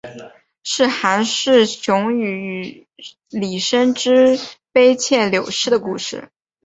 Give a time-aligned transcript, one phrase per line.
[0.63, 2.87] 是寒士韩翃与
[3.29, 4.35] 李生之
[4.73, 6.31] 婢妾柳氏的故事。